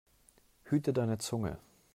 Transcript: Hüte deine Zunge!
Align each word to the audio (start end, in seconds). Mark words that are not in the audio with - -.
Hüte 0.63 0.93
deine 0.93 1.19
Zunge! 1.19 1.59